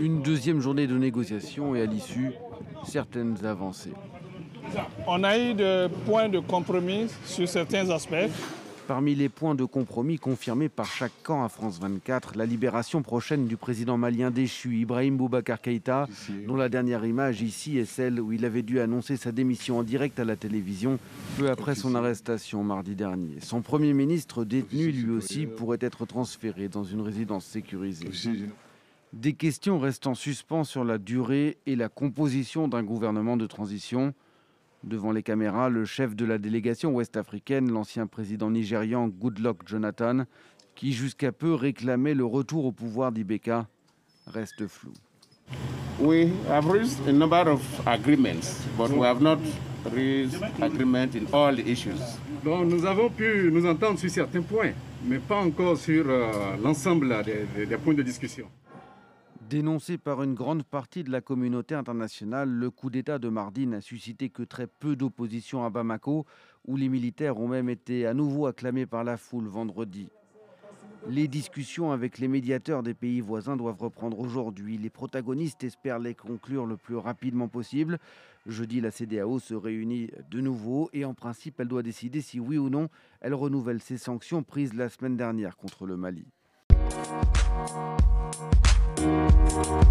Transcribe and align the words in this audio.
Une 0.00 0.22
deuxième 0.22 0.60
journée 0.60 0.86
de 0.86 0.98
négociation 0.98 1.74
et 1.74 1.82
à 1.82 1.86
l'issue, 1.86 2.32
certaines 2.84 3.44
avancées. 3.44 3.92
On 5.06 5.22
a 5.24 5.38
eu 5.38 5.54
des 5.54 5.88
points 6.04 6.28
de 6.28 6.38
compromis 6.38 7.06
sur 7.24 7.48
certains 7.48 7.88
aspects. 7.90 8.30
Parmi 8.86 9.16
les 9.16 9.28
points 9.28 9.56
de 9.56 9.64
compromis 9.64 10.16
confirmés 10.16 10.68
par 10.68 10.86
chaque 10.86 11.12
camp 11.24 11.42
à 11.42 11.48
France 11.48 11.80
24, 11.80 12.36
la 12.36 12.46
libération 12.46 13.02
prochaine 13.02 13.46
du 13.46 13.56
président 13.56 13.96
malien 13.96 14.30
déchu 14.30 14.76
Ibrahim 14.76 15.16
Boubacar 15.16 15.60
Keïta, 15.60 16.06
dont 16.46 16.54
la 16.54 16.68
dernière 16.68 17.04
image 17.04 17.42
ici 17.42 17.78
est 17.78 17.84
celle 17.84 18.20
où 18.20 18.32
il 18.32 18.44
avait 18.44 18.62
dû 18.62 18.78
annoncer 18.78 19.16
sa 19.16 19.32
démission 19.32 19.78
en 19.78 19.82
direct 19.82 20.20
à 20.20 20.24
la 20.24 20.36
télévision 20.36 21.00
peu 21.36 21.50
après 21.50 21.74
son 21.74 21.96
arrestation 21.96 22.62
mardi 22.62 22.94
dernier. 22.94 23.40
Son 23.40 23.60
premier 23.60 23.92
ministre 23.92 24.44
détenu 24.44 24.92
lui 24.92 25.10
aussi 25.10 25.46
pourrait 25.46 25.78
être 25.80 26.06
transféré 26.06 26.68
dans 26.68 26.84
une 26.84 27.00
résidence 27.00 27.44
sécurisée. 27.44 28.10
Des 29.12 29.34
questions 29.34 29.78
restent 29.78 30.06
en 30.06 30.14
suspens 30.14 30.64
sur 30.64 30.84
la 30.84 30.98
durée 30.98 31.58
et 31.66 31.76
la 31.76 31.88
composition 31.88 32.68
d'un 32.68 32.82
gouvernement 32.82 33.36
de 33.36 33.46
transition. 33.46 34.12
Devant 34.84 35.12
les 35.12 35.22
caméras, 35.22 35.68
le 35.68 35.84
chef 35.84 36.14
de 36.14 36.24
la 36.24 36.38
délégation 36.38 36.92
ouest-africaine, 36.92 37.70
l'ancien 37.70 38.06
président 38.06 38.50
nigérian 38.50 39.08
Goodluck 39.08 39.66
Jonathan, 39.66 40.24
qui 40.74 40.92
jusqu'à 40.92 41.32
peu 41.32 41.54
réclamait 41.54 42.14
le 42.14 42.24
retour 42.24 42.66
au 42.66 42.72
pouvoir 42.72 43.12
d'Ibeka, 43.12 43.66
reste 44.26 44.66
flou. 44.66 44.92
We 45.98 46.28
have 46.50 46.66
reached 46.66 47.08
a 47.08 47.12
number 47.12 47.48
of 47.48 47.62
agreements, 47.86 48.66
but 48.76 48.90
we 48.90 49.06
have 49.06 49.22
not 49.22 49.38
reached 49.94 50.42
agreement 50.60 51.14
in 51.14 51.26
all 51.32 51.54
the 51.56 51.66
issues. 51.66 52.18
Bon, 52.44 52.64
nous 52.66 52.84
avons 52.84 53.08
pu 53.08 53.50
nous 53.50 53.64
entendre 53.66 53.98
sur 53.98 54.10
certains 54.10 54.42
points, 54.42 54.72
mais 55.04 55.18
pas 55.18 55.40
encore 55.40 55.78
sur 55.78 56.04
euh, 56.08 56.56
l'ensemble 56.62 57.22
des, 57.24 57.64
des 57.66 57.76
points 57.78 57.94
de 57.94 58.02
discussion. 58.02 58.46
Dénoncé 59.48 59.96
par 59.96 60.24
une 60.24 60.34
grande 60.34 60.64
partie 60.64 61.04
de 61.04 61.10
la 61.12 61.20
communauté 61.20 61.76
internationale, 61.76 62.48
le 62.48 62.68
coup 62.68 62.90
d'État 62.90 63.20
de 63.20 63.28
mardi 63.28 63.68
n'a 63.68 63.80
suscité 63.80 64.28
que 64.28 64.42
très 64.42 64.66
peu 64.66 64.96
d'opposition 64.96 65.64
à 65.64 65.70
Bamako, 65.70 66.26
où 66.66 66.76
les 66.76 66.88
militaires 66.88 67.38
ont 67.38 67.46
même 67.46 67.68
été 67.68 68.06
à 68.06 68.14
nouveau 68.14 68.46
acclamés 68.46 68.86
par 68.86 69.04
la 69.04 69.16
foule 69.16 69.46
vendredi. 69.46 70.08
Les 71.08 71.28
discussions 71.28 71.92
avec 71.92 72.18
les 72.18 72.26
médiateurs 72.26 72.82
des 72.82 72.94
pays 72.94 73.20
voisins 73.20 73.56
doivent 73.56 73.80
reprendre 73.80 74.18
aujourd'hui. 74.18 74.78
Les 74.78 74.90
protagonistes 74.90 75.62
espèrent 75.62 76.00
les 76.00 76.16
conclure 76.16 76.66
le 76.66 76.76
plus 76.76 76.96
rapidement 76.96 77.46
possible. 77.46 77.98
Jeudi, 78.46 78.80
la 78.80 78.90
CDAO 78.90 79.38
se 79.38 79.54
réunit 79.54 80.10
de 80.28 80.40
nouveau 80.40 80.90
et 80.92 81.04
en 81.04 81.14
principe, 81.14 81.60
elle 81.60 81.68
doit 81.68 81.84
décider 81.84 82.20
si 82.20 82.40
oui 82.40 82.58
ou 82.58 82.68
non 82.68 82.88
elle 83.20 83.34
renouvelle 83.34 83.80
ses 83.80 83.98
sanctions 83.98 84.42
prises 84.42 84.74
la 84.74 84.88
semaine 84.88 85.16
dernière 85.16 85.56
contre 85.56 85.86
le 85.86 85.96
Mali. 85.96 86.26
Bye. 89.56 89.85